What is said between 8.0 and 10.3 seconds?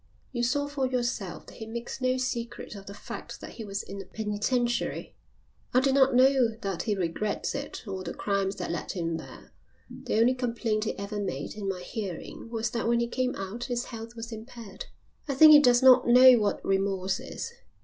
the crimes that led him there. The